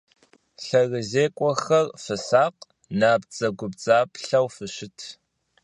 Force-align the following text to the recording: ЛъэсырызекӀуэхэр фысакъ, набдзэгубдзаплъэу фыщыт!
ЛъэсырызекӀуэхэр 0.63 1.85
фысакъ, 2.03 2.59
набдзэгубдзаплъэу 2.99 4.47
фыщыт! 4.55 4.97